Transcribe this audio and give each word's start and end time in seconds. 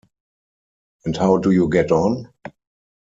And 1.05 1.15
how 1.15 1.37
do 1.37 1.51
you 1.51 1.69
get 1.69 1.91
on? 1.91 2.27